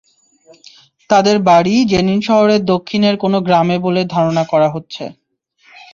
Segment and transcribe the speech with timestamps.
[1.09, 5.03] তাঁদের বাড়ি জেনিন শহরের দক্ষিণের কোনো গ্রামে বলে ধারণা করা হচ্ছে।